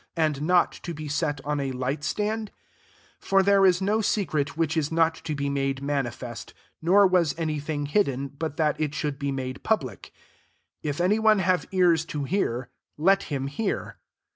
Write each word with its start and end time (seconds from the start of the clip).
and 0.17 0.41
not 0.41 0.71
to 0.71 0.95
be 0.95 1.07
set 1.07 1.39
on 1.45 1.59
a 1.59 1.71
light 1.73 2.03
stand? 2.03 2.47
22 3.19 3.27
For 3.27 3.43
there 3.43 3.67
is 3.67 3.83
no 3.83 4.01
secret 4.01 4.57
which 4.57 4.75
is 4.75 4.91
not 4.91 5.13
to 5.13 5.35
be 5.35 5.47
made 5.47 5.83
manifest; 5.83 6.55
nor 6.81 7.05
was 7.05 7.35
any 7.37 7.59
thing 7.59 7.85
hidden, 7.85 8.29
but 8.29 8.57
that 8.57 8.81
it 8.81 8.95
should 8.95 9.19
be 9.19 9.31
made 9.31 9.61
public. 9.61 10.11
23 10.81 10.89
If 10.89 11.01
any 11.01 11.19
one 11.19 11.37
have 11.37 11.67
ears 11.71 12.03
to 12.05 12.23
hear, 12.23 12.71
let 12.97 13.21
him 13.29 13.45
hear." 13.45 13.99